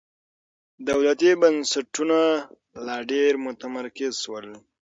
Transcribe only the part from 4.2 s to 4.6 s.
شول.